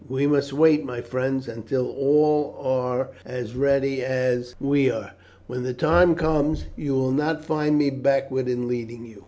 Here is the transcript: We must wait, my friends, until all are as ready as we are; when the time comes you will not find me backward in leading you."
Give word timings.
We 0.09 0.25
must 0.25 0.51
wait, 0.51 0.83
my 0.83 1.01
friends, 1.01 1.47
until 1.47 1.91
all 1.91 2.55
are 2.59 3.11
as 3.23 3.53
ready 3.55 4.01
as 4.03 4.55
we 4.59 4.89
are; 4.89 5.11
when 5.45 5.61
the 5.61 5.75
time 5.75 6.15
comes 6.15 6.65
you 6.75 6.95
will 6.95 7.11
not 7.11 7.45
find 7.45 7.77
me 7.77 7.91
backward 7.91 8.47
in 8.47 8.67
leading 8.67 9.05
you." 9.05 9.19